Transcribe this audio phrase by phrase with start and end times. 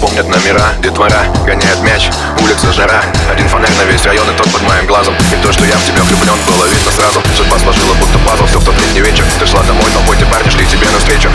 [0.00, 0.72] помнят номера.
[0.82, 3.02] Детвора гоняет мяч, улица жара.
[3.30, 5.14] Один фонарь на весь район и тот под моим глазом.
[5.32, 7.22] И то, что я в тебя влюблен, было видно сразу.
[7.36, 9.24] Судьба сложила будто пазл, все в тот летний вечер.
[9.38, 11.30] Ты шла домой, толпой те парни шли тебе навстречу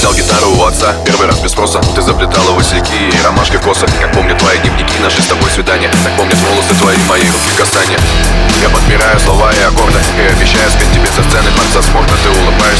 [0.00, 4.12] взял гитару у отца, первый раз без спроса Ты заплетала васильки и ромашки косы Как
[4.12, 5.90] помнят твои дневники, наши с тобой свидания.
[6.02, 7.98] Так помнят волосы твои, мои руки касания.
[8.62, 11.50] Я подбираю слова и аккорды И обещаю спеть тебе со сцены.
[11.52, 12.79] Дворца спорта Ты улыбаешься,